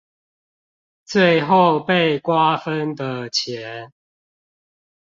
[1.05, 3.93] 最後被瓜分的錢